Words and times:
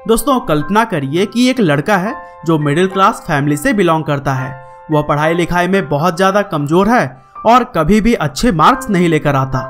दोस्तों, 0.00 0.38
कल्पना 0.40 0.82
करिए 0.84 1.24
कि 1.26 1.48
एक 1.48 1.58
लड़का 1.60 1.96
है 1.96 2.14
जो 2.46 2.58
मिडिल 2.58 2.86
क्लास 2.86 3.22
फैमिली 3.26 3.56
से 3.56 3.72
बिलोंग 3.72 4.04
करता 4.04 4.32
है। 4.34 4.50
वह 4.90 5.02
पढ़ाई 5.02 5.34
लिखाई 5.34 5.68
में 5.68 5.88
बहुत 5.88 6.16
ज़्यादा 6.16 6.42
कमज़ोर 6.42 6.88
है 6.88 7.04
और 7.46 7.64
कभी 7.76 8.00
भी 8.00 8.14
अच्छे 8.16 8.52
मार्क्स 8.52 8.90
नहीं 8.90 9.08
लेकर 9.08 9.36
आता। 9.36 9.60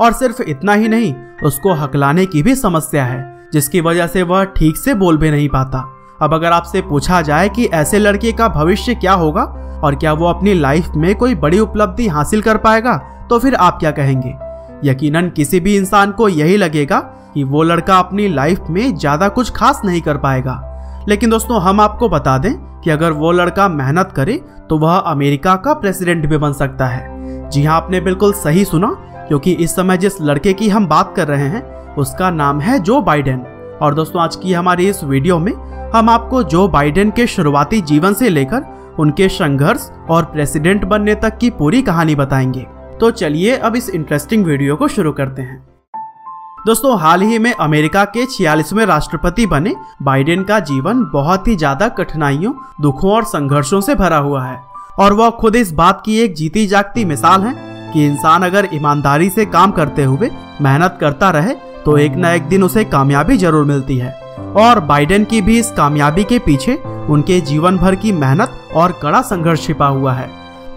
और 0.00 0.12
सिर्फ़ 0.12 0.42
इतना 0.42 0.74
ही 0.74 0.88
नहीं, 0.88 1.14
उसको 1.44 1.72
हकलाने 1.74 2.26
की 2.26 2.42
भी 2.42 2.54
समस्या 2.54 3.04
है, 3.04 3.48
जिसकी 3.52 3.80
वजह 3.80 4.06
से 4.06 4.22
वह 4.22 4.44
ठीक 4.46 4.76
से 4.76 4.94
बोल 4.94 5.18
भी 5.18 5.30
नहीं 5.30 5.48
पाता। 5.48 5.84
अब 6.22 6.34
अगर 6.34 6.52
आपसे 6.52 6.82
पूछा 6.82 7.22
जाए 7.22 7.48
कि 7.48 7.66
ऐसे 7.66 7.98
लड़के 7.98 8.32
का 8.32 8.48
भविष्य 8.50 8.94
क्या 8.94 9.12
होगा 9.14 9.42
और 9.84 9.94
क्या 9.94 10.12
वो 10.12 10.26
अपनी 10.26 10.54
लाइफ 10.54 10.92
में 10.96 11.14
कोई 11.14 11.34
बड़ी 11.36 11.58
उपलब्धि 11.58 12.08
हासिल 12.08 12.42
कर 12.42 12.56
पाएगा 12.58 12.96
तो 13.30 13.38
फिर 13.38 13.54
आप 13.54 13.78
क्या 13.78 13.90
कहेंगे? 13.90 14.34
यकीनन 14.84 15.28
किसी 15.28 15.60
भी 15.60 15.76
इंसान 15.76 16.12
को 16.12 16.28
यही 16.28 16.56
लगेगा 16.56 16.98
कि 17.34 17.44
वो 17.44 17.62
लड़का 17.62 17.98
अपनी 17.98 18.28
लाइफ 18.28 18.70
में 18.70 18.94
ज़्यादा 18.94 19.28
कुछ 19.28 19.50
खास 19.50 19.80
नहीं 19.84 20.00
कर 20.00 20.16
पाएगा। 20.16 21.04
लेकिन 21.08 21.30
दोस्तों, 21.30 21.60
हम 21.62 21.80
आपको 21.80 22.08
बता 22.08 22.36
दें 22.38 22.52
कि 22.80 22.90
अगर 22.90 23.12
वो 23.12 23.32
लड़का 23.32 23.68
मेहनत 23.68 24.12
करे 24.16 24.40
तो 24.70 24.78
वह 24.78 24.96
अमेरिका 24.96 25.54
का 25.56 25.74
प्रेसिडेंट 25.74 26.26
भी 26.26 26.36
बन 26.36 26.52
सकता 26.52 26.86
है। 26.86 27.48
जी 27.50 27.62
हाँ 27.64 27.76
आपने 27.76 28.00
बिल्कुल 28.00 28.32
सही 28.34 28.64
सुना, 28.64 28.88
क्योंकि 29.28 29.52
इस 29.54 29.74
समय 29.76 29.96
जिस 29.98 30.20
लड़के 30.20 30.52
की 30.52 30.68
हम 30.68 30.86
बात 30.86 31.12
कर 31.16 31.28
रहे 31.28 31.48
हैं, 31.48 31.94
उसका 31.94 32.30
नाम 32.30 32.60
है 32.60 32.78
जो 32.78 33.00
बाइडेन। 33.00 33.40
और 33.82 33.94
दोस्तों, 33.94 34.22
आज 34.22 34.36
की 34.36 34.52
हमारी 34.52 34.88
इस 34.88 35.02
वीडियो 35.04 35.38
में 35.38 35.52
हम 35.94 36.10
आपको 36.10 36.42
जो 36.42 36.66
बाइडेन 36.68 37.10
के 37.10 37.26
शुरुआती 37.26 37.80
जीवन 37.82 38.14
से 38.14 38.28
लेकर 38.28 38.94
उनके 38.98 39.28
संघर्ष 39.28 39.88
और 40.10 40.24
प्रेसिडेंट 40.24 40.84
बनने 40.84 41.14
तक 41.14 41.38
की 41.38 41.50
पूरी 41.50 41.82
कहानी 41.82 42.14
बताएँगे। 42.14 42.66
तो 43.00 43.10
चलिए, 43.10 43.56
अब 43.56 43.76
इस 43.76 43.90
इंटरेस्टिंग 43.90 44.44
वीडियो 44.46 44.76
को 44.76 44.88
शुरू 44.88 45.12
करते 45.12 45.42
हैं। 45.42 45.69
दोस्तों, 46.66 46.98
हाल 47.00 47.22
ही 47.22 47.38
में 47.38 47.52
अमेरिका 47.52 48.04
के 48.04 48.24
छियालीसवें 48.26 48.84
राष्ट्रपति 48.86 49.46
बने 49.46 49.74
बाइडेन 50.02 50.42
का 50.44 50.58
जीवन 50.60 51.02
बहुत 51.12 51.46
ही 51.48 51.54
ज़्यादा 51.56 51.88
कठिनाइयों, 51.88 52.52
दुखों 52.80 53.12
और 53.12 53.24
संघर्षों 53.24 53.80
से 53.80 53.94
भरा 53.94 54.16
हुआ 54.16 54.42
है। 54.44 54.58
और 54.98 55.12
वह 55.12 55.30
खुद 55.30 55.56
इस 55.56 55.72
बात 55.72 56.02
की 56.04 56.18
एक 56.20 56.34
जीती 56.34 56.66
जागती 56.66 57.04
मिसाल 57.04 57.42
है 57.42 57.54
कि 57.92 58.04
इंसान 58.06 58.42
अगर 58.42 58.68
ईमानदारी 58.74 59.30
से 59.30 59.44
काम 59.46 59.70
करते 59.70 60.04
हुए 60.04 60.30
मेहनत 60.60 60.98
करता 61.00 61.30
रहे 61.30 61.54
तो 61.84 61.96
एक 61.98 62.16
न 62.16 62.24
एक 62.24 62.42
दिन 62.42 62.62
उसे 62.62 62.84
कामयाबी 62.84 63.36
ज़रूर 63.36 63.64
मिलती 63.64 63.96
है। 63.98 64.12
और 64.56 64.80
बाइडेन 64.80 65.24
की 65.24 65.40
भी 65.42 65.58
इस 65.58 65.70
कामयाबी 65.70 66.24
के 66.24 66.38
पीछे 66.38 66.74
उनके 67.10 67.40
जीवन 67.40 67.76
भर 67.76 67.94
की 67.94 68.12
मेहनत 68.12 68.52
और 68.76 68.92
कड़ा 68.92 69.22
संघर्ष 69.22 69.66
छिपा 69.66 69.86
हुआ 69.86 70.12
है। 70.12 70.28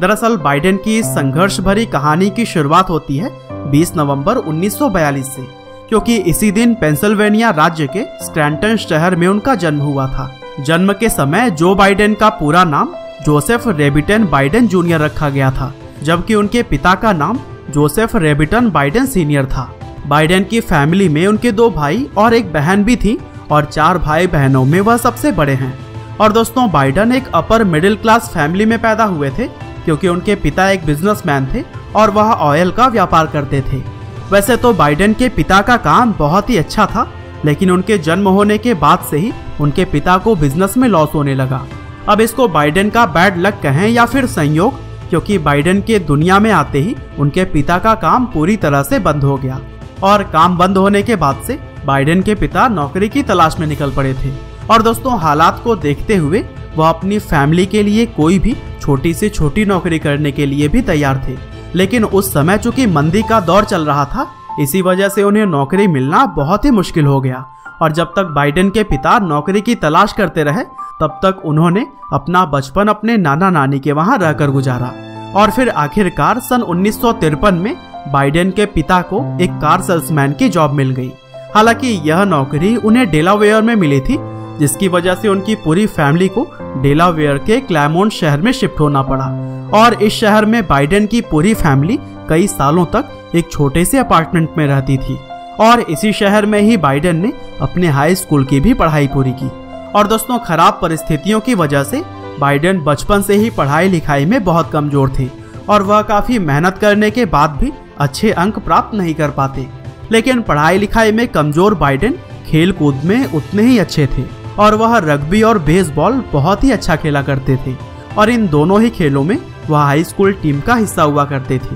दरअसल, 0.02 0.38
बाइडेन 0.38 0.78
की 0.78 0.98
इस 1.00 1.06
संघर्ष 1.06 1.60
भरी 1.60 1.86
कहानी 1.86 2.30
की 2.30 2.46
शुरुआत 2.46 2.90
होती 2.90 3.18
है 3.18 3.32
20 3.72 3.96
नवंबर 3.98 4.38
1942 4.38 5.26
से। 5.26 5.63
क्योंकि 5.94 6.16
इसी 6.20 6.50
दिन 6.52 6.74
पेंसिल्वेनिया 6.76 7.50
राज्य 7.50 7.88
के 7.88 8.04
स्क्रैंटन 8.26 8.78
शहर 8.78 9.16
में 9.16 9.28
उनका 9.28 9.54
जन्म 9.56 9.80
हुआ 9.80 10.08
था। 10.08 10.26
जन्म 10.60 10.94
के 10.94 11.10
समय 11.10 11.52
जो 11.52 11.74
बाइडेन 11.76 12.14
का 12.14 12.30
पूरा 12.30 12.64
नाम 12.64 12.94
जोसेफ 13.26 13.68
रेबिटन 13.70 14.26
बाइडेन 14.26 14.68
जूनियर 14.68 15.02
रखा 15.02 15.30
गया 15.30 15.52
था, 15.52 15.72
जबकि 16.04 16.36
उनके 16.36 16.64
पिता 16.64 16.96
का 16.96 17.14
नाम 17.14 17.40
जोसेफ 17.70 18.16
रेबिटन 18.16 18.70
बाइडेन 18.72 19.06
सीनियर 19.06 19.46
था। 19.46 19.70
बाइडेन 20.08 20.44
की 20.44 20.62
फैमिली 20.62 21.10
में 21.10 21.26
उनके 21.28 21.52
दो 21.52 21.70
भाई 21.70 22.08
और 22.18 22.34
एक 22.34 22.52
बहन 22.54 22.84
भी 22.84 22.96
थी 22.96 23.18
और 23.52 23.66
चार 23.66 23.98
भाई 24.00 24.28
बहनों 24.28 24.66
में 24.66 24.80
वह 24.82 24.98
सबसे 24.98 25.32
बड़े 25.32 25.54
हैं। 25.54 25.74
और 26.18 26.32
दोस्तों, 26.32 26.70
बाइडन 26.72 27.12
एक 27.12 27.32
अपर 27.36 27.64
मिडिल 27.64 27.96
क्लास 27.96 28.32
फैमिली 28.34 28.66
में 28.66 28.80
पैदा 28.82 29.04
हुए 29.06 29.30
थे, 29.30 29.48
क्योंकि 29.86 30.08
उनके 30.08 30.36
पिता 30.36 30.70
एक 30.70 30.86
बिजनेसमैन 30.86 31.54
थे 31.54 31.64
और 31.96 32.12
वह 32.12 32.34
ऑयल 32.34 32.72
का 32.72 32.88
व्यापार 32.88 33.28
करते 33.28 33.62
थे। 33.62 34.03
वैसे 34.32 34.56
तो 34.58 34.72
बाइडेन 34.74 35.14
के 35.14 35.28
पिता 35.30 35.62
का 35.62 35.76
काम 35.78 36.14
बहुत 36.14 36.50
ही 36.50 36.58
अच्छा 36.58 36.86
था, 36.86 37.08
लेकिन 37.46 37.72
उनके 37.72 37.98
जन्म 37.98 38.28
होने 38.28 38.58
के 38.58 38.74
बाद 38.74 39.00
से 39.10 39.18
ही 39.18 39.32
उनके 39.62 39.86
पिता 39.86 40.18
को 40.18 40.36
बिज़नेस 40.36 40.78
में 40.78 40.88
लॉस 40.90 41.10
होने 41.14 41.36
लगा। 41.36 41.66
अब 42.10 42.22
इसको 42.22 42.48
बाइडन 42.48 42.90
का 42.90 43.06
बैड 43.08 43.38
लक 43.38 43.60
कहें 43.64 43.88
या 43.90 44.06
फिर 44.06 44.26
संयोग, 44.28 44.80
क्योंकि 45.10 45.38
बाइडन 45.38 45.82
के 45.82 46.00
दुनिया 46.02 46.40
में 46.40 46.50
आते 46.52 46.80
ही 46.80 46.96
उनके 47.20 47.44
पिता 47.46 47.78
का 47.80 47.94
काम 47.98 48.26
पूरी 48.26 48.58
तरह 48.58 48.84
से 48.84 49.00
बंद 49.00 49.24
हो 49.24 49.38
गया। 49.38 49.60
और 50.04 50.24
काम 50.24 50.58
बंद 50.58 50.78
होने 50.78 51.04
के 51.04 51.16
बाद 51.16 51.44
से 51.48 51.60
बाइडेन 51.86 52.22
के 52.22 52.36
पिता 52.36 52.68
नौकरी 52.70 53.10
की 53.10 53.24
तलाश 53.24 53.56
में 53.60 53.68
निकल 53.68 53.92
पड़े 53.92 54.14
थे। 54.16 54.34
और 54.70 54.82
दोस्तों, 54.82 55.20
हालात 55.20 55.62
को 55.64 55.76
देखते 55.76 56.16
हुए 56.16 56.44
वह 56.76 56.90
अपनी 56.90 57.20
फैमिली 57.20 57.66
के 57.66 57.84
लिए 57.84 58.06
कोई 58.08 58.40
भी 58.40 58.56
छोटी 58.82 59.14
से 59.14 59.30
छोटी 59.30 59.66
नौकरी 59.66 60.00
करने 60.00 60.32
के 60.32 60.46
लिए 60.46 60.68
भी 60.68 60.82
तैयार 60.82 61.24
थे। 61.28 61.36
लेकिन 61.76 62.04
उस 62.04 62.34
समय 62.34 62.58
चूँकि 62.58 62.86
मंदी 62.86 63.24
का 63.24 63.40
दौर 63.40 63.64
चल 63.64 63.86
रहा 63.86 64.06
था, 64.06 64.28
इसी 64.60 64.82
वजह 64.82 65.10
से 65.10 65.24
उन्हें 65.24 65.46
नौकरी 65.46 65.88
मिलना 65.88 66.26
बहुत 66.26 66.66
ही 66.66 66.72
मुश्किल 66.72 67.06
हो 67.06 67.22
गया। 67.22 67.46
और 67.82 67.92
जब 67.92 68.06
तक 68.06 68.24
बाइडेन 68.24 68.70
के 68.70 68.84
पिता 68.84 69.20
नौकरी 69.20 69.62
की 69.62 69.76
तलाश 69.76 70.14
करते 70.14 70.44
रहे, 70.44 70.64
तब 71.02 71.20
तक 71.24 71.42
उन्होंने 71.46 71.88
अपना 72.14 72.46
बचपन 72.46 72.88
अपने 72.88 73.18
नाना 73.18 73.50
नानी 73.50 73.80
के 73.80 73.92
वहाँ 73.92 74.18
रहकर 74.18 74.50
गुजारा। 74.50 74.94
और 75.36 75.52
फिर 75.52 75.70
आखिरकार 75.70 76.40
सन 76.40 76.62
उन्नीस 76.62 77.02
सौ 77.02 77.14
तिरपन 77.14 77.56
में 77.56 77.76
बाइडेन 78.12 78.52
के 78.52 78.66
पिता 78.66 79.02
को 79.02 79.38
एक 79.42 79.52
कार 79.52 79.82
सेल्समैन 79.82 80.34
की 80.34 80.50
जॉब 80.50 80.72
मिल 80.72 80.90
गई। 80.90 81.12
हालाँकि 81.56 82.02
यह 82.06 82.24
नौकरी 82.24 82.76
उन्हें 82.76 83.10
डेलावेयर 83.10 83.62
में 83.62 83.76
मिली 83.76 84.00
थी, 84.00 84.18
जिसकी 84.60 84.88
वजह 84.88 85.16
से 85.16 85.28
उनकी 85.28 85.56
पूरी 85.56 85.86
फैमिली 85.88 86.28
को 86.28 86.48
डेलावेयर 86.82 87.38
के 87.38 87.60
क्लैमोन 87.60 88.10
शहर 88.10 88.42
में 88.42 88.52
शिफ्ट 88.52 88.80
होना 88.80 89.02
पड़ा। 89.02 89.53
और 89.74 89.94
इस 90.04 90.14
शहर 90.14 90.46
में 90.46 90.66
बाइडेन 90.68 91.06
की 91.08 91.22
पूरी 91.22 91.54
फैमिली 91.54 91.98
कई 92.30 92.48
सालों 92.48 92.86
तक 92.86 93.32
एक 93.36 93.52
छोटे 93.52 93.84
से 93.86 93.98
अपार्टमेंट 93.98 94.50
में 94.58 94.66
रहती 94.68 94.98
थी। 94.98 95.18
और 95.60 95.80
इसी 95.82 96.12
शहर 96.14 96.46
में 96.46 96.60
ही 96.62 96.78
बाइडेन 96.78 97.16
ने 97.16 97.32
अपने 97.62 97.88
हाई 97.90 98.16
स्कूल 98.16 98.46
की 98.46 98.60
भी 98.60 98.74
पढ़ाई 98.74 99.08
पूरी 99.08 99.32
की। 99.34 99.48
और 99.92 100.08
दोस्तों, 100.08 100.38
खराब 100.40 100.80
परिस्थितियों 100.82 101.40
की 101.40 101.56
वजह 101.56 101.84
से 101.84 102.02
बाइडेन 102.40 102.80
बचपन 102.84 103.22
से 103.22 103.36
ही 103.36 103.50
पढ़ाई 103.50 103.90
लिखाई 103.90 104.26
में 104.26 104.44
बहुत 104.44 104.72
कमज़ोर 104.72 105.14
थे 105.20 105.28
और 105.70 105.84
वह 105.84 106.02
काफ़ी 106.02 106.40
मेहनत 106.40 106.78
करने 106.78 107.10
के 107.12 107.26
बाद 107.28 107.58
भी 107.60 107.72
अच्छे 108.00 108.32
अंक 108.34 108.60
प्राप्त 108.60 108.96
नहीं 108.96 109.14
कर 109.14 109.32
पाते। 109.32 109.68
लेकिन 110.12 110.42
पढ़ाई 110.42 110.78
लिखाई 110.78 111.12
में 111.12 111.28
कमज़ोर 111.28 111.74
बाइडेन 111.76 112.18
खेल 112.48 112.72
कूद 112.72 113.02
में 113.06 113.26
उतने 113.26 113.64
ही 113.64 113.78
अच्छे 113.80 114.08
थे 114.08 114.24
और 114.60 114.76
वह 114.76 114.98
रग्बी 114.98 115.42
और 115.42 115.60
बेसबॉल 115.62 116.24
बहुत 116.34 116.64
ही 116.64 116.72
अच्छा 116.72 116.96
खेला 116.96 117.22
करते 117.22 117.58
थे। 117.58 117.76
और 118.18 118.30
इन 118.30 118.48
दोनों 118.48 118.82
ही 118.82 118.90
खेलों 118.90 119.24
में 119.24 119.38
वह 119.70 119.80
हाई 119.80 120.04
स्कूल 120.04 120.34
टीम 120.34 120.60
का 120.62 120.76
हिस्सा 120.76 121.04
हुआ 121.04 121.26
करते 121.26 121.58
थे। 121.60 121.76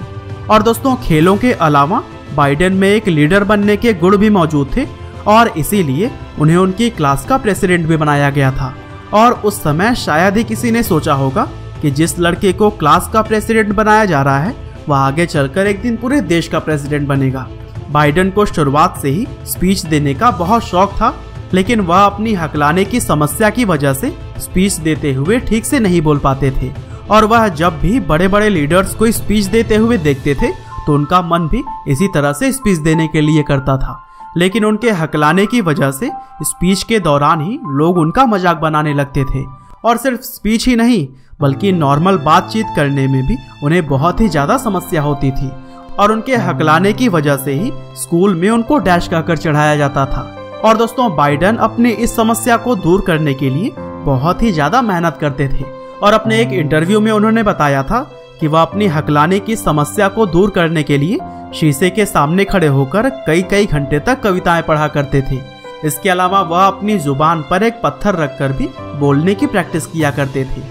और 0.49 0.63
दोस्तों, 0.63 0.95
खेलों 0.95 1.35
के 1.37 1.51
अलावा 1.51 2.03
बाइडेन 2.35 2.73
में 2.73 2.87
एक 2.89 3.07
लीडर 3.07 3.43
बनने 3.43 3.77
के 3.77 3.93
गुण 3.93 4.17
भी 4.17 4.29
मौजूद 4.29 4.71
थे 4.77 4.85
और 5.27 5.47
इसीलिए 5.47 6.11
उन्हें 6.39 6.57
उनकी 6.57 6.89
क्लास 6.89 7.25
का 7.25 7.37
प्रेसिडेंट 7.37 7.85
भी 7.87 7.97
बनाया 7.97 8.29
गया 8.29 8.51
था। 8.51 8.73
और 9.13 9.33
उस 9.45 9.61
समय 9.63 9.95
शायद 9.95 10.37
ही 10.37 10.43
किसी 10.43 10.71
ने 10.71 10.83
सोचा 10.83 11.13
होगा 11.13 11.47
कि 11.81 11.91
जिस 11.91 12.17
लड़के 12.19 12.53
को 12.53 12.69
क्लास 12.69 13.09
का 13.13 13.21
प्रेसिडेंट 13.21 13.73
बनाया 13.73 14.05
जा 14.05 14.21
रहा 14.21 14.39
है, 14.39 14.55
वह 14.89 14.97
आगे 14.97 15.25
चलकर 15.25 15.67
एक 15.67 15.81
दिन 15.81 15.97
पूरे 15.97 16.21
देश 16.21 16.47
का 16.47 16.59
प्रेसिडेंट 16.59 17.07
बनेगा। 17.07 17.47
बाइडन 17.91 18.29
को 18.29 18.45
शुरुआत 18.45 18.99
से 19.01 19.09
ही 19.09 19.27
स्पीच 19.45 19.85
देने 19.85 20.13
का 20.13 20.31
बहुत 20.31 20.63
शौक 20.63 20.91
था, 20.91 21.13
लेकिन 21.53 21.79
वह 21.79 21.97
अपनी 21.97 22.33
हकलाने 22.33 22.85
की 22.85 22.99
समस्या 22.99 23.49
की 23.49 23.65
वजह 23.65 23.93
से 23.93 24.13
स्पीच 24.37 24.73
देते 24.73 25.13
हुए 25.13 25.39
ठीक 25.39 25.65
से 25.65 25.79
नहीं 25.79 26.01
बोल 26.01 26.17
पाते 26.17 26.51
थे। 26.51 26.71
और 27.11 27.25
वह 27.25 27.47
जब 27.49 27.79
भी 27.79 27.99
बड़े 28.01 28.27
बड़े 28.27 28.49
लीडर्स 28.49 28.95
को 28.95 29.11
स्पीच 29.11 29.45
देते 29.47 29.75
हुए 29.75 29.97
देखते 29.99 30.35
थे 30.35 30.51
तो 30.85 30.93
उनका 30.93 31.21
मन 31.21 31.47
भी 31.47 31.63
इसी 31.87 32.07
तरह 32.13 32.33
से 32.33 32.51
स्पीच 32.51 32.77
देने 32.79 33.07
के 33.07 33.21
लिए 33.21 33.43
करता 33.43 33.77
था। 33.77 34.03
लेकिन 34.37 34.65
उनके 34.65 34.91
हकलाने 34.91 35.45
की 35.45 35.61
वजह 35.61 35.91
से 35.91 36.09
स्पीच 36.43 36.83
के 36.83 36.99
दौरान 36.99 37.41
ही 37.41 37.59
लोग 37.77 37.97
उनका 37.97 38.25
मज़ाक 38.25 38.57
बनाने 38.57 38.93
लगते 38.93 39.23
थे। 39.25 39.43
और 39.85 39.97
सिर्फ़ 39.97 40.21
स्पीच 40.21 40.67
ही 40.67 40.75
नहीं, 40.75 41.07
बल्कि 41.41 41.71
नॉर्मल 41.71 42.17
बातचीत 42.19 42.65
करने 42.75 43.07
में 43.07 43.21
भी 43.27 43.37
उन्हें 43.63 43.85
बहुत 43.87 44.21
ही 44.21 44.27
ज़्यादा 44.29 44.57
समस्या 44.57 45.01
होती 45.01 45.31
थी। 45.31 45.51
और 45.95 46.11
उनके 46.11 46.35
हकलाने 46.37 46.93
की 46.93 47.07
वजह 47.09 47.37
से 47.37 47.53
ही 47.53 47.71
स्कूल 47.97 48.35
में 48.35 48.49
उनको 48.49 48.77
डैश 48.79 49.07
कहकर 49.07 49.37
चढ़ाया 49.37 49.75
जाता 49.75 50.05
था। 50.05 50.21
और 50.65 50.77
दोस्तों 50.77 51.15
बाइडन 51.15 51.55
अपनी 51.57 51.91
इस 51.91 52.15
समस्या 52.15 52.57
को 52.57 52.75
दूर 52.77 53.03
करने 53.07 53.33
के 53.33 53.49
लिए 53.49 53.73
बहुत 54.05 54.43
ही 54.43 54.51
ज़्यादा 54.51 54.81
मेहनत 54.81 55.17
करते 55.21 55.47
थे। 55.49 55.76
और 56.03 56.13
अपने 56.13 56.39
एक 56.41 56.49
इंटरव्यू 56.49 56.99
में 57.01 57.11
उन्होंने 57.11 57.43
बताया 57.43 57.83
था 57.83 57.99
कि 58.39 58.47
वह 58.47 58.61
अपनी 58.61 58.87
हकलाने 58.87 59.39
की 59.39 59.55
समस्या 59.55 60.07
को 60.07 60.25
दूर 60.25 60.49
करने 60.49 60.83
के 60.83 60.97
लिए 60.97 61.17
शीशे 61.53 61.89
के 61.89 62.05
सामने 62.05 62.45
खड़े 62.45 62.67
होकर 62.67 63.09
कई 63.09 63.41
कई 63.41 63.65
घंटे 63.65 63.99
तक 63.99 64.21
कविताएँ 64.21 64.61
पढ़ा 64.61 64.87
करते 64.87 65.21
थे। 65.21 65.39
इसके 65.85 66.09
अलावा 66.09 66.41
वह 66.41 66.65
अपनी 66.67 66.97
ज़ुबान 66.97 67.41
पर 67.41 67.63
एक 67.63 67.81
पत्थर 67.83 68.15
रखकर 68.15 68.51
भी 68.51 68.69
बोलने 68.99 69.35
की 69.35 69.47
प्रैक्टिस 69.47 69.85
किया 69.85 70.11
करते 70.11 70.43
थे। 70.43 70.61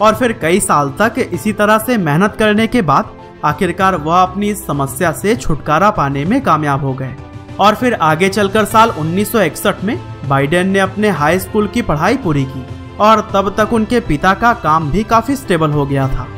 और 0.00 0.14
फिर 0.14 0.32
कई 0.32 0.60
साल 0.60 0.92
तक 0.98 1.14
इसी 1.32 1.52
तरह 1.52 1.78
से 1.78 1.98
मेहनत 1.98 2.36
करने 2.38 2.66
के 2.66 2.82
बाद 2.82 3.10
आखिरकार 3.44 3.96
वह 3.96 4.22
अपनी 4.22 4.48
इस 4.48 4.66
समस्या 4.66 5.12
से 5.12 5.36
छुटकारा 5.36 5.90
पाने 5.90 6.24
में 6.24 6.40
कामयाब 6.40 6.84
हो 6.84 6.92
गए। 6.92 7.14
और 7.60 7.74
फिर 7.74 7.94
आगे 7.94 8.28
चलकर 8.28 8.64
साल 8.64 8.90
1961 8.90 9.84
में 9.84 9.98
बाइडेन 10.28 10.68
ने 10.68 10.78
अपने 10.78 11.08
हाई 11.08 11.38
स्कूल 11.38 11.68
की 11.68 11.82
पढ़ाई 11.82 12.16
पूरी 12.16 12.44
की। 12.44 12.66
और 13.00 13.30
तब 13.32 13.54
तक 13.58 13.72
उनके 13.72 14.00
पिता 14.00 14.34
का 14.34 14.52
काम 14.52 14.90
भी 14.90 15.02
काफ़ी 15.02 15.36
स्टेबल 15.36 15.70
हो 15.70 15.86
गया 15.86 16.08
था। 16.08 16.28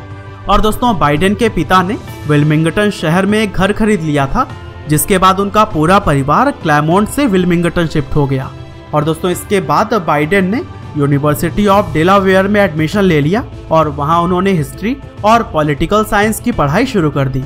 और 0.49 0.61
दोस्तों 0.61 0.99
बाइडेन 0.99 1.35
के 1.35 1.49
पिता 1.49 1.83
ने 1.83 1.99
विलमिंगटन 2.29 2.91
शहर 2.91 3.27
में 3.27 3.43
एक 3.43 3.53
घर 3.53 3.73
खरीद 3.73 4.01
लिया 4.01 4.27
था, 4.27 4.49
जिसके 4.89 5.19
बाद 5.19 5.41
उनका 5.41 5.65
पूरा 5.65 5.99
परिवार 5.99 6.51
क्लैमोन्ट 6.51 7.09
से 7.09 7.27
विलमिंगटन 7.27 7.87
शिफ्ट 7.87 8.17
हो 8.17 8.27
गया। 8.27 8.51
और 8.95 9.05
दोस्तों, 9.05 9.31
इसके 9.31 9.61
बाद 9.61 9.95
बाइडेन 9.95 10.55
ने 10.55 10.63
यूनिवर्सिटी 10.99 11.67
ऑफ़ 11.67 11.93
डेलावेयर 11.93 12.49
में 12.49 12.61
एडमिशन 12.61 13.03
ले 13.03 13.21
लिया 13.21 13.45
और 13.71 13.89
वहाँ 13.89 14.21
उन्होंने 14.23 14.53
हिस्ट्री 14.53 14.97
और 15.25 15.43
पॉलिटिकल 15.43 16.05
साइंस 16.05 16.41
की 16.41 16.53
पढ़ाई 16.53 16.87
शुरू 16.87 17.11
कर 17.11 17.29
दी। 17.29 17.45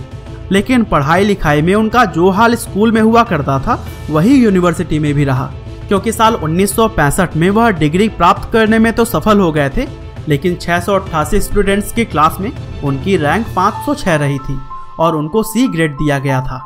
लेकिन 0.52 0.84
पढ़ाई 0.84 1.24
लिखाई 1.24 1.62
में 1.62 1.74
उनका 1.74 2.04
जो 2.04 2.30
हाल 2.30 2.54
स्कूल 2.54 2.92
में 2.92 3.00
हुआ 3.00 3.22
करता 3.22 3.58
था, 3.58 3.84
वही 4.10 4.44
यूनिवर्सिटी 4.44 4.98
में 4.98 5.14
भी 5.14 5.24
रहा। 5.24 5.50
क्योंकि 5.90 6.12
साल 6.12 6.34
1965 6.34 7.34
में 7.36 7.48
वह 7.50 7.70
डिग्री 7.70 8.08
प्राप्त 8.08 8.50
करने 8.52 8.78
में 8.78 8.92
तो 8.92 9.04
सफल 9.04 9.38
हो 9.38 9.50
गए 9.52 9.68
थे, 9.68 9.86
लेकिन 10.28 10.54
अट्ठासी 10.88 11.40
स्टूडेंट्स 11.40 11.92
की 11.92 12.04
क्लास 12.04 12.36
में 12.40 12.50
उनकी 12.84 13.16
रैंक 13.16 13.46
506 13.56 14.16
रही 14.18 14.38
थी 14.38 14.58
और 15.00 15.16
उनको 15.16 15.42
सी 15.42 15.66
ग्रेड 15.68 15.96
दिया 15.96 16.18
गया 16.18 16.40
था। 16.42 16.60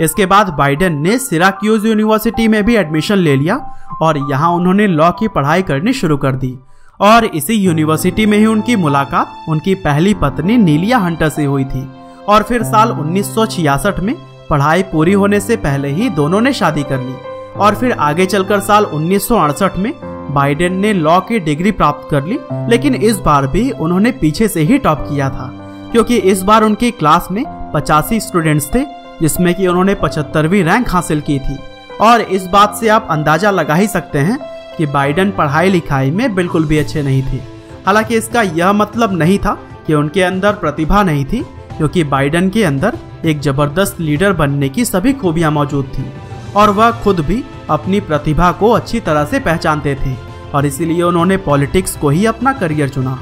इसके 0.00 0.26
बाद 0.26 0.54
बाइडेन 0.58 0.98
ने 0.98 1.18
सिराक्यूज 1.18 1.86
यूनिवर्सिटी 1.86 2.48
में 2.48 2.62
भी 2.64 2.76
एडमिशन 2.76 3.18
ले 3.18 3.36
लिया 3.36 3.56
और 4.02 4.18
यहाँ 4.30 4.50
उन्होंने 4.52 4.86
लॉ 4.86 5.10
की 5.12 5.28
पढ़ाई 5.28 5.62
करनी 5.62 5.92
शुरू 5.92 6.16
कर 6.16 6.32
दी। 6.34 6.58
और 7.00 7.24
इसी 7.26 7.54
यूनिवर्सिटी 7.56 8.26
में 8.26 8.38
ही 8.38 8.46
उनकी 8.46 8.76
मुलाकात, 8.78 9.44
उनकी 9.48 9.74
पहली 9.76 10.14
पत्नी 10.22 10.56
नीलिया 10.58 10.98
हंटर 10.98 11.28
से 11.28 11.44
हुई 11.44 11.64
थी 11.64 11.88
और 12.28 12.42
फिर 12.42 12.62
साल 12.64 12.90
1966 12.92 14.00
में 14.00 14.14
पढ़ाई 14.50 14.82
पूरी 14.82 15.12
होने 15.14 15.40
से 15.40 15.56
पहले 15.58 15.88
ही 15.90 16.08
दोनों 16.12 16.40
ने 16.40 16.52
शादी 16.52 16.82
कर 16.82 17.00
ली। 17.00 17.29
और 17.60 17.74
फिर 17.74 17.92
आगे 17.92 18.26
चलकर 18.26 18.60
साल 18.60 18.84
1968 18.86 19.76
में 19.76 19.92
बाइडेन 20.34 20.76
ने 20.76 20.92
लॉ 20.92 21.18
की 21.20 21.38
डिग्री 21.38 21.70
प्राप्त 21.72 22.08
कर 22.10 22.24
ली, 22.24 22.38
लेकिन 22.70 22.94
इस 22.94 23.16
बार 23.16 23.46
भी 23.46 23.70
उन्होंने 23.70 24.12
पीछे 24.12 24.48
से 24.48 24.60
ही 24.60 24.78
टॉप 24.78 25.06
किया 25.08 25.28
था, 25.30 25.50
क्योंकि 25.92 26.16
इस 26.16 26.42
बार 26.42 26.64
उनकी 26.64 26.90
क्लास 26.90 27.28
में 27.30 27.44
पचासी 27.74 28.20
स्टूडेंट्स 28.20 28.68
थे, 28.74 28.84
जिसमें 29.22 29.54
कि 29.54 29.66
उन्होंने 29.66 29.94
पचहत्तरवीं 29.94 30.62
रैंक 30.64 30.88
हासिल 30.88 31.20
की 31.20 31.38
थी। 31.38 31.58
और 32.00 32.20
इस 32.20 32.46
बात 32.46 32.76
से 32.76 32.88
आप 32.88 33.08
अंदाज़ा 33.10 33.50
लगा 33.50 33.74
ही 33.74 33.86
सकते 33.86 34.18
हैं 34.18 34.38
कि 34.76 34.86
बाइडन 34.86 35.30
पढ़ाई 35.30 35.70
लिखाई 35.70 36.10
में 36.10 36.34
बिल्कुल 36.34 36.64
भी 36.64 36.78
अच्छे 36.78 37.02
नहीं 37.02 37.22
थे। 37.22 37.42
हालाँकि 37.86 38.16
इसका 38.16 38.42
यह 38.42 38.72
मतलब 38.72 39.12
नहीं 39.12 39.38
था 39.38 39.58
कि 39.86 39.94
उनके 39.94 40.22
अंदर 40.22 40.52
प्रतिभा 40.54 41.02
नहीं 41.02 41.24
थी, 41.24 41.44
क्योंकि 41.76 42.04
बाइडन 42.06 42.48
के 42.50 42.64
अंदर 42.64 42.98
एक 43.24 43.40
ज़बरदस्त 43.40 44.00
लीडर 44.00 44.32
बनने 44.32 44.68
की 44.68 44.84
सभी 44.84 45.12
खूबियाँ 45.12 45.50
मौजूद 45.50 45.92
थी। 45.98 46.04
और 46.56 46.70
वह 46.70 46.90
खुद 46.90 47.20
भी 47.20 47.42
अपनी 47.70 48.00
प्रतिभा 48.00 48.50
को 48.52 48.70
अच्छी 48.70 49.00
तरह 49.00 49.24
से 49.24 49.38
पहचानते 49.38 49.94
थे 49.94 50.14
और 50.54 50.66
इसीलिए 50.66 51.02
उन्होंने 51.02 51.36
पॉलिटिक्स 51.36 51.96
को 51.96 52.08
ही 52.08 52.24
अपना 52.26 52.52
करियर 52.52 52.88
चुना। 52.88 53.18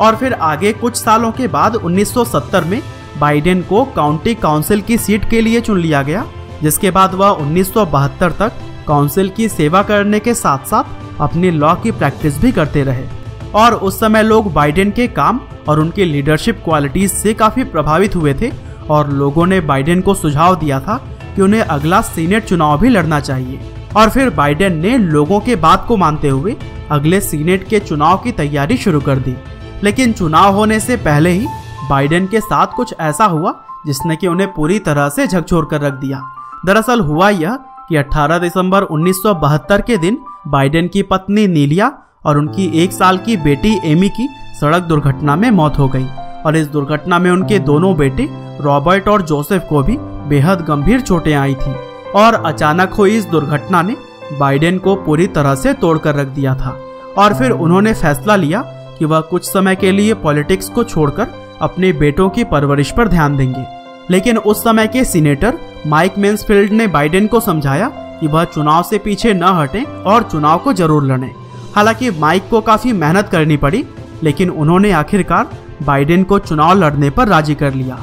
और 0.00 0.16
फिर 0.16 0.32
आगे 0.32 0.72
कुछ 0.72 0.96
सालों 0.96 1.30
के 1.32 1.48
बाद 1.48 1.76
1970 1.76 2.64
में 2.64 2.80
बाइडेन 3.18 3.62
को 3.62 3.84
काउंटी 3.84 4.34
काउंसिल 4.34 4.80
की 4.80 4.98
सीट 4.98 5.28
के 5.30 5.40
लिए 5.40 5.60
चुन 5.60 5.80
लिया 5.80 6.02
गया, 6.02 6.24
जिसके 6.62 6.90
बाद 6.90 7.14
वह 7.14 7.28
1972 7.28 8.32
तक 8.32 8.52
काउंसिल 8.88 9.28
की 9.28 9.48
सेवा 9.48 9.82
करने 9.82 10.20
के 10.20 10.34
साथ 10.34 10.66
साथ 10.66 11.20
अपनी 11.20 11.50
लॉ 11.50 11.74
की 11.74 11.90
प्रैक्टिस 11.90 12.38
भी 12.38 12.52
करते 12.52 12.82
रहे। 12.82 13.06
और 13.54 13.74
उस 13.74 14.00
समय 14.00 14.22
लोग 14.22 14.52
बाइडेन 14.52 14.90
के 14.90 15.06
काम 15.08 15.40
और 15.68 15.80
उनकी 15.80 16.04
लीडरशिप 16.04 16.60
क्वालिटीज 16.64 17.12
से 17.12 17.34
काफ़ी 17.34 17.64
प्रभावित 17.64 18.16
हुए 18.16 18.34
थे 18.34 18.50
और 18.90 19.10
लोगों 19.10 19.46
ने 19.46 19.60
बाइडेन 19.60 20.00
को 20.00 20.14
सुझाव 20.14 20.56
दिया 20.56 20.80
था 20.80 21.00
कि 21.36 21.42
उन्हें 21.42 21.60
अगला 21.60 22.00
सीनेट 22.00 22.44
चुनाव 22.44 22.80
भी 22.80 22.88
लड़ना 22.88 23.20
चाहिए। 23.20 23.60
और 23.96 24.10
फिर 24.10 24.30
बाइडेन 24.30 24.76
ने 24.76 24.98
लोगों 24.98 25.40
के 25.40 25.56
बात 25.56 25.84
को 25.88 25.96
मानते 25.96 26.28
हुए 26.28 26.56
अगले 26.90 27.20
सीनेट 27.20 27.68
के 27.68 27.80
चुनाव 27.80 28.18
की 28.18 28.32
तैयारी 28.32 28.76
शुरू 28.76 29.00
कर 29.00 29.16
दी। 29.16 29.36
लेकिन 29.82 30.12
चुनाव 30.12 30.54
होने 30.54 30.80
से 30.80 30.96
पहले 30.96 31.30
ही 31.30 31.46
बाइडेन 31.90 32.26
के 32.26 32.40
साथ 32.40 32.66
कुछ 32.66 32.94
ऐसा 33.00 33.24
हुआ 33.24 33.64
जिसने 33.86 34.16
कि 34.16 34.26
उन्हें 34.26 34.52
पूरी 34.52 34.78
तरह 34.78 35.08
से 35.08 35.26
झकझोर 35.26 35.68
कर 35.70 35.80
रख 35.80 35.92
दिया। 35.92 36.22
दरअसल 36.66 37.00
हुआ 37.00 37.30
यह 37.30 37.58
कि 37.88 37.96
18 37.96 38.38
दिसंबर 38.38 38.82
1972 38.82 39.80
के 39.80 39.96
दिन 39.96 40.18
बाइडेन 40.46 40.88
की 40.88 41.02
पत्नी 41.02 41.46
नीलिया 41.46 41.92
और 42.24 42.38
उनकी 42.38 42.82
एक 42.82 42.92
साल 42.92 43.18
की 43.18 43.36
बेटी 43.36 43.80
एमी 43.84 44.08
की 44.08 44.28
सड़क 44.60 44.82
दुर्घटना 44.82 45.36
में 45.36 45.50
मौत 45.50 45.78
हो 45.78 45.88
गई। 45.88 46.06
और 46.46 46.56
इस 46.56 46.66
दुर्घटना 46.66 47.18
में 47.18 47.30
उनके 47.30 47.58
दोनों 47.58 47.96
बेटे 47.96 48.28
रॉबर्ट 48.60 49.08
और 49.08 49.22
जोसेफ 49.22 49.64
को 49.68 49.82
भी 49.82 49.96
बेहद 50.28 50.60
गंभीर 50.60 51.00
चोटें 51.00 51.34
आई 51.34 51.54
थी 51.54 51.74
और 52.16 52.34
अचानक 52.34 52.92
हुई 52.92 53.16
इस 53.16 53.24
दुर्घटना 53.24 53.82
ने 53.82 53.96
बाइडेन 54.38 54.78
को 54.78 54.94
पूरी 54.96 55.26
तरह 55.26 55.54
से 55.54 55.72
तोड़कर 55.74 56.14
रख 56.14 56.26
दिया 56.26 56.54
था 56.54 56.76
और 57.18 57.34
फिर 57.34 57.50
उन्होंने 57.50 57.92
फैसला 57.94 58.36
लिया 58.36 58.60
कि 58.98 59.04
वह 59.04 59.20
कुछ 59.20 59.44
समय 59.44 59.76
के 59.76 59.92
लिए 59.92 60.14
पॉलिटिक्स 60.14 60.68
को 60.68 60.84
छोड़कर 60.84 61.26
अपने 61.60 61.92
बेटों 61.92 62.28
की 62.30 62.44
परवरिश 62.44 62.90
पर 62.90 63.08
ध्यान 63.08 63.36
देंगे। 63.36 63.64
लेकिन 64.10 64.38
उस 64.38 64.62
समय 64.64 64.86
के 64.86 65.04
सीनेटर 65.04 65.58
माइक 65.86 66.18
मेन्सफील्ड 66.18 66.72
ने 66.72 66.86
बाइडेन 66.86 67.26
को 67.26 67.40
समझाया 67.40 67.88
कि 68.20 68.26
वह 68.26 68.44
चुनाव 68.44 68.82
से 68.82 68.98
पीछे 68.98 69.34
न 69.34 69.42
हटें 69.42 69.84
और 69.84 70.22
चुनाव 70.22 70.58
को 70.58 70.72
ज़रूर 70.72 71.04
लड़ें। 71.04 71.30
हालाँकि 71.76 72.10
माइक 72.10 72.48
को 72.50 72.60
काफ़ी 72.60 72.92
मेहनत 72.92 73.28
करनी 73.28 73.56
पड़ी, 73.56 73.84
लेकिन 74.22 74.50
उन्होंने 74.50 74.90
आखिरकार 74.92 75.50
बाइडेन 75.82 76.24
को 76.24 76.38
चुनाव 76.38 76.78
लड़ने 76.78 77.10
पर 77.10 77.28
राज़ी 77.28 77.54
कर 77.54 77.74
लिया। 77.74 77.98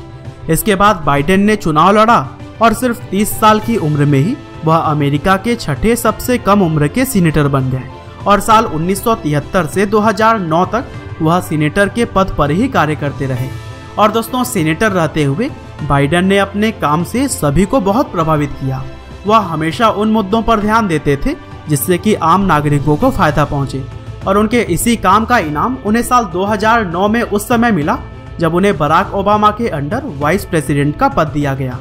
इसके 0.50 0.75
बाद 0.75 1.01
बाइडेन 1.06 1.41
ने 1.41 1.56
चुनाव 1.56 1.91
लड़ा 1.97 2.19
और 2.62 2.74
सिर्फ़ 2.74 3.03
30 3.06 3.39
साल 3.39 3.59
की 3.59 3.77
उम्र 3.77 4.06
में 4.06 4.19
ही 4.19 4.35
वह 4.65 4.75
अमेरिका 4.75 5.35
के 5.38 5.56
छठे 5.56 5.95
सबसे 5.95 6.38
कम 6.38 6.62
उम्र 6.62 6.88
के 6.88 7.06
सीनेटर 7.06 7.47
बन 7.47 7.69
गए 7.69 7.83
और 8.27 8.39
साल 8.39 8.65
1973 8.65 9.68
से 9.68 9.85
2009 9.85 10.65
तक 10.65 10.85
वह 11.21 11.39
सीनेटर 11.41 11.89
के 11.89 12.06
पद 12.06 12.35
पर 12.38 12.51
ही 12.51 12.68
कार्य 12.68 12.95
करते 12.95 13.25
रहे। 13.25 13.50
और 14.00 14.12
दोस्तों, 14.12 14.44
सीनेटर 14.44 14.91
रहते 14.91 15.24
हुए 15.24 15.50
बाइडन 15.83 16.25
ने 16.25 16.38
अपने 16.38 16.71
काम 16.71 17.03
से 17.03 17.27
सभी 17.27 17.65
को 17.65 17.79
बहुत 17.81 18.12
प्रभावित 18.12 18.51
किया। 18.51 18.83
वह 19.27 19.38
हमेशा 19.38 19.89
उन 19.89 20.12
मुद्दों 20.12 20.41
पर 20.41 20.59
ध्यान 20.59 20.88
देते 20.88 21.15
थे 21.25 21.35
जिससे 21.69 21.97
कि 21.97 22.13
आम 22.13 22.41
नागरिकों 22.41 22.95
को 22.97 23.09
फ़ायदा 23.12 23.45
पहुँचे। 23.45 23.83
और 24.27 24.38
उनके 24.38 24.62
इसी 24.62 24.95
काम 24.95 25.25
का 25.25 25.38
इनाम 25.38 25.77
उन्हें 25.85 26.03
साल 26.03 26.25
2009 26.25 27.07
में 27.07 27.21
उस 27.21 27.47
समय 27.47 27.71
मिला, 27.71 28.00
जब 28.39 28.56
उन्हें 28.56 28.77
बराक 28.77 29.13
ओबामा 29.13 29.51
के 29.51 29.69
अंडर 29.69 30.01
वाइस 30.06 30.45
प्रेसिडेंट 30.45 30.97
का 30.97 31.07
पद 31.07 31.27
दिया 31.27 31.53
गया। 31.53 31.79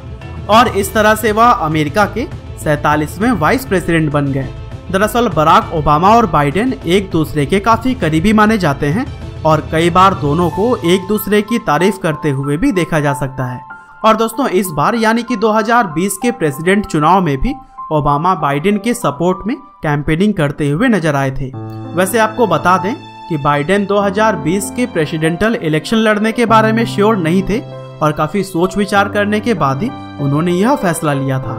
और 0.49 0.67
इस 0.67 0.93
तरह 0.93 1.15
से 1.15 1.31
वह 1.31 1.45
अमेरिका 1.45 2.05
के 2.05 2.27
सैतालीसवें 2.63 3.31
वाइस 3.31 3.65
प्रेसिडेंट 3.65 4.11
बन 4.11 4.25
गए। 4.25 4.49
दरअसल, 4.91 5.29
बराक 5.29 5.71
ओबामा 5.73 6.09
और 6.09 6.25
बाइडेन 6.25 6.73
एक 6.85 7.11
दूसरे 7.11 7.45
के 7.45 7.59
काफ़ी 7.59 7.93
करीबी 7.93 8.33
माने 8.33 8.57
जाते 8.57 8.87
हैं 8.87 9.05
और 9.45 9.69
कई 9.71 9.89
बार 9.89 10.13
दोनों 10.13 10.49
को 10.49 10.75
एक 10.75 11.07
दूसरे 11.07 11.41
की 11.41 11.59
तारीफ़ 11.59 11.99
करते 11.99 12.29
हुए 12.29 12.57
भी 12.57 12.71
देखा 12.71 12.99
जा 12.99 13.13
सकता 13.13 13.45
है। 13.45 13.61
और 14.05 14.15
दोस्तों, 14.15 14.47
इस 14.47 14.67
बार 14.67 14.95
यानी 14.95 15.23
कि 15.23 15.35
2020 15.35 16.17
के 16.17 16.31
प्रेसिडेंट 16.31 16.85
चुनाव 16.85 17.21
में 17.21 17.37
भी 17.37 17.53
ओबामा 17.91 18.33
बाइडेन 18.35 18.77
के 18.77 18.93
सपोर्ट 18.93 19.45
में 19.47 19.55
कैंपेनिंग 19.83 20.33
करते 20.33 20.69
हुए 20.69 20.87
नज़र 20.87 21.15
आए 21.15 21.29
थे। 21.31 21.51
वैसे 21.95 22.17
आपको 22.19 22.47
बता 22.47 22.77
दें 22.77 22.93
कि 23.29 23.37
बाइडेन 23.37 23.85
2020 23.85 24.69
के 24.75 24.85
प्रेसिडेंटल 24.85 25.55
इलेक्शन 25.55 25.97
लड़ने 25.97 26.31
के 26.31 26.45
बारे 26.45 26.71
में 26.73 26.83
श्योर 26.85 27.17
नहीं 27.17 27.43
थे 27.49 27.59
और 27.97 28.11
काफ़ी 28.11 28.43
सोच 28.43 28.77
विचार 28.77 29.09
करने 29.09 29.39
के 29.39 29.53
बाद 29.53 29.83
ही 29.83 29.89
उन्होंने 30.23 30.53
यह 30.53 30.75
फैसला 30.75 31.13
लिया 31.13 31.39
था। 31.39 31.55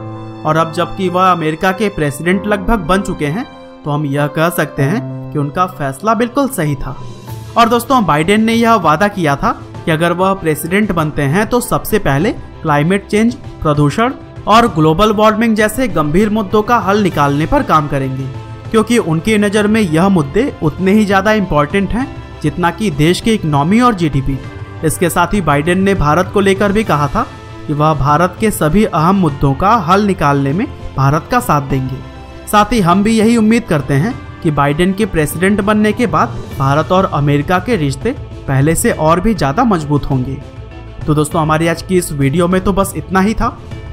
और 0.47 0.57
अब 0.57 0.73
जबकि 0.73 1.09
वह 1.09 1.31
अमेरिका 1.31 1.73
के 1.73 1.88
प्रेसिडेंट 1.88 2.47
लगभग 2.47 2.87
बन 2.88 3.02
चुके 3.02 3.26
हैं 3.29 3.47
तो 3.85 3.91
हम 3.91 4.07
यह 4.07 4.26
कह 4.37 4.50
सकते 4.50 4.83
हैं 4.83 5.33
कि 5.33 5.38
उनका 5.38 5.67
फैसला 5.69 6.14
बिल्कुल 6.14 6.49
सही 6.50 6.75
था। 6.76 6.97
और 7.59 7.69
दोस्तों, 7.69 8.05
बाइडेन 8.07 8.45
ने 8.45 8.55
यह 8.55 8.75
वादा 8.75 9.09
किया 9.09 9.37
था 9.37 9.59
कि 9.85 9.91
अगर 9.91 10.12
वह 10.12 10.35
प्रेसिडेंट 10.37 10.93
बनते 10.93 11.23
हैं 11.25 11.47
तो 11.47 11.61
सबसे 11.62 11.99
पहले 11.99 12.33
क्लाइमेट 12.62 13.07
चेंज, 13.07 13.35
प्रदूषण 13.62 14.12
और 14.47 14.66
ग्लोबल 14.68 15.12
वार्मिंग 15.12 15.54
जैसे 15.57 15.88
गंभीर 15.88 16.30
मुद्दों 16.30 16.62
का 16.62 16.78
हल 16.78 17.02
निकालने 17.02 17.47
पर 17.47 17.62
काम 17.62 17.88
करेंगे, 17.88 18.28
क्योंकि 18.71 18.99
उनकी 18.99 19.37
नज़र 19.38 19.66
में 19.66 19.80
यह 19.80 20.09
मुद्दे 20.09 20.52
उतने 20.62 20.92
ही 20.92 21.04
ज़्यादा 21.04 21.33
इम्पोर्टेंट 21.35 21.90
हैं 21.90 22.07
जितना 22.42 22.71
कि 22.71 22.90
देश 22.92 23.21
की 23.21 23.35
इकोनॉमी 23.35 23.80
और 23.80 23.95
जीडीपी 23.95 24.38
इसके 24.85 25.09
साथ 25.11 25.35
ही 25.35 25.40
बाइडेन 25.42 25.83
ने 25.83 25.95
भारत 25.97 26.30
को 26.35 26.40
लेकर 26.40 26.73
भी 26.73 26.85
कहा 26.85 27.09
था 27.09 27.26
कि 27.66 27.73
वह 27.73 27.95
भारत 27.95 28.37
के 28.40 28.50
सभी 28.50 28.85
अहम 28.85 29.16
मुद्दों 29.16 29.52
का 29.54 29.75
हल 29.87 30.07
निकालने 30.07 30.52
में 30.52 30.66
भारत 30.97 31.28
का 31.30 31.40
साथ 31.40 31.68
देंगे। 31.71 31.97
साथ 32.49 32.73
ही 32.73 32.80
हम 32.80 33.02
भी 33.02 33.18
यही 33.18 33.37
उम्मीद 33.37 33.64
करते 33.64 33.95
हैं 33.95 34.14
कि 34.42 34.50
बाइडेन 34.52 34.92
के 34.92 35.07
प्रेसिडेंट 35.07 35.61
बनने 35.61 35.92
के 35.92 36.07
बाद 36.09 36.38
भारत 36.59 36.92
और 36.92 37.11
अमेरिका 37.14 37.59
के 37.59 37.76
रिश्ते 37.76 38.14
पहले 38.49 38.75
से 38.75 38.92
और 38.92 39.21
भी 39.21 39.35
ज़्यादा 39.35 39.64
मज़बूत 39.64 40.04
होंगे। 40.11 40.37
तो 41.07 41.14
दोस्तों, 41.14 41.40
हमारी 41.42 41.66
आज 41.68 41.83
की 41.83 41.99
इस 41.99 42.12
वीडियो 42.12 42.49
में 42.49 42.61
तो 42.64 42.73
बस 42.73 42.92
इतना 42.97 43.21
ही 43.21 43.35
था। 43.35 43.49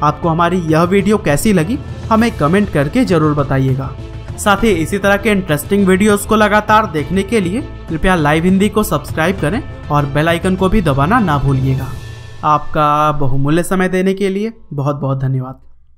आपको 0.05 0.29
हमारी 0.29 0.57
यह 0.71 0.83
वीडियो 0.85 1.17
कैसी 1.17 1.53
लगी, 1.53 1.77
हमें 2.09 2.31
कमेंट 2.37 2.69
करके 2.69 3.05
ज़रूर 3.05 3.33
बताइएगा। 3.33 3.89
साथ 4.37 4.63
ही 4.63 4.71
इसी 4.73 4.97
तरह 4.97 5.17
के 5.17 5.29
इंटरेस्टिंग 5.31 5.85
वीडियोस 5.87 6.25
को 6.25 6.35
लगातार 6.35 6.85
देखने 6.91 7.23
के 7.23 7.39
लिए 7.39 7.61
कृपया 7.89 8.15
लाइव 8.15 8.43
हिंदी 8.43 8.69
को 8.69 8.83
सब्सक्राइब 8.83 9.39
करें 9.41 9.61
और 9.89 10.05
बेल 10.05 10.29
आइकन 10.29 10.55
को 10.55 10.69
भी 10.69 10.81
दबाना 10.81 11.19
ना 11.19 11.37
भूलिएगा। 11.37 11.87
आपका 12.45 13.11
बहुमूल्य 13.19 13.63
समय 13.63 13.89
देने 13.89 14.13
के 14.13 14.29
लिए 14.29 14.51
बहुत 14.73 14.95
बहुत 14.95 15.19
धन्यवाद। 15.19 15.61